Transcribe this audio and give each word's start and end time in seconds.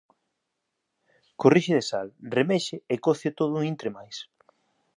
Corrixe 1.41 1.73
de 1.79 1.83
sal, 1.89 2.07
remexe 2.37 2.75
e 2.93 2.95
coce 3.05 3.25
o 3.31 3.35
todo 3.39 3.53
un 3.59 3.63
intre 3.73 3.89
máis. 3.97 4.17